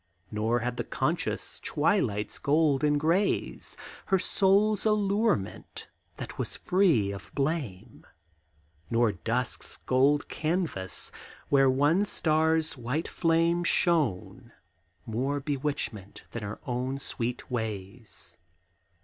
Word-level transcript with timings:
Nor 0.31 0.61
had 0.61 0.77
the 0.77 0.83
conscious 0.83 1.59
twilight's 1.59 2.39
golds 2.39 2.83
and 2.83 2.99
grays 2.99 3.77
Her 4.07 4.17
soul's 4.17 4.83
allurement, 4.83 5.89
that 6.17 6.39
was 6.39 6.57
free 6.57 7.11
of 7.11 7.31
blame, 7.35 8.07
Nor 8.89 9.11
dusk's 9.11 9.77
gold 9.77 10.27
canvas, 10.27 11.11
where 11.49 11.69
one 11.69 12.03
star's 12.05 12.75
white 12.79 13.07
flame 13.07 13.63
Shone, 13.63 14.51
more 15.05 15.39
bewitchment 15.39 16.23
than 16.31 16.41
her 16.41 16.57
own 16.65 16.97
sweet 16.97 17.51
ways. 17.51 18.39